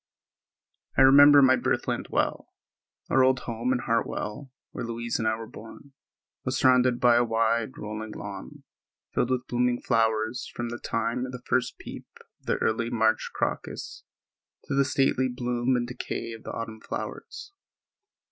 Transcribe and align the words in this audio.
I 0.97 1.03
remember 1.03 1.43
my 1.43 1.55
birthland 1.55 2.07
well. 2.09 2.47
Our 3.11 3.23
old 3.23 3.41
home 3.41 3.71
in 3.71 3.77
Hartwell, 3.85 4.49
where 4.71 4.83
Louise 4.83 5.19
and 5.19 5.27
I 5.27 5.35
were 5.35 5.45
born, 5.45 5.93
was 6.43 6.57
surrounded 6.57 6.99
by 6.99 7.17
a 7.17 7.23
wide, 7.23 7.77
rolling 7.77 8.13
lawn, 8.13 8.63
filled 9.13 9.29
with 9.29 9.45
blooming 9.45 9.79
flowers 9.79 10.51
from 10.55 10.69
the 10.69 10.79
time 10.79 11.27
of 11.27 11.31
the 11.31 11.43
first 11.45 11.77
peep 11.77 12.07
of 12.39 12.47
the 12.47 12.57
early 12.57 12.89
March 12.89 13.29
crocus 13.35 14.03
to 14.63 14.73
the 14.73 14.85
stately 14.85 15.29
bloom 15.29 15.75
and 15.75 15.87
decay 15.87 16.31
of 16.31 16.45
the 16.45 16.51
autumn 16.51 16.79
flowers. 16.81 17.53